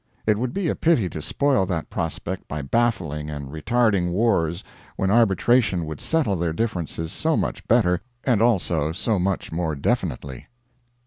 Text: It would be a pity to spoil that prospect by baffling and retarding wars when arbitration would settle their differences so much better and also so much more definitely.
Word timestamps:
It 0.25 0.39
would 0.39 0.51
be 0.51 0.67
a 0.67 0.73
pity 0.73 1.09
to 1.09 1.21
spoil 1.21 1.67
that 1.67 1.91
prospect 1.91 2.47
by 2.47 2.63
baffling 2.63 3.29
and 3.29 3.49
retarding 3.51 4.09
wars 4.09 4.63
when 4.95 5.11
arbitration 5.11 5.85
would 5.85 6.01
settle 6.01 6.35
their 6.35 6.53
differences 6.53 7.11
so 7.11 7.37
much 7.37 7.67
better 7.67 8.01
and 8.23 8.41
also 8.41 8.93
so 8.93 9.19
much 9.19 9.51
more 9.51 9.75
definitely. 9.75 10.47